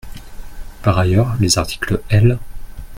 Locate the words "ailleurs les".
0.97-1.59